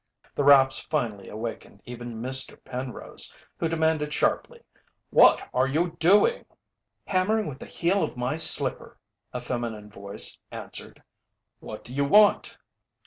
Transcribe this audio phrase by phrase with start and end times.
[0.33, 2.57] The raps finally awakened even Mr.
[2.65, 4.63] Penrose, who demanded sharply:
[5.11, 6.45] "What are you doing?"
[7.05, 8.97] "Hammering with the heel of my slipper,"
[9.31, 11.03] a feminine voice answered.
[11.59, 12.57] "What do you want?"